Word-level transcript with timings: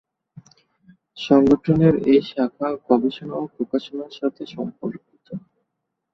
সংগঠনের 1.17 1.95
এই 2.11 2.21
শাখা 2.29 2.69
গবেষণা 2.87 3.35
ও 3.37 3.55
প্রকাশনার 3.55 4.11
সাথে 4.19 4.43
সম্পর্কিত। 4.55 5.27